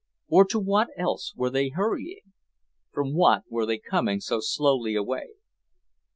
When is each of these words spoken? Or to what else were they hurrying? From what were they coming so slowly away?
Or 0.29 0.45
to 0.45 0.59
what 0.59 0.87
else 0.97 1.31
were 1.35 1.51
they 1.51 1.69
hurrying? 1.69 2.33
From 2.91 3.13
what 3.13 3.43
were 3.51 3.67
they 3.67 3.77
coming 3.77 4.19
so 4.19 4.39
slowly 4.41 4.95
away? 4.95 5.33